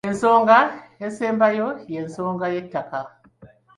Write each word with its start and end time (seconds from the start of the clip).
Ensonga 0.09 0.57
esembayo 1.07 1.67
y'ensonga 1.91 2.45
y'ettaka. 2.53 2.99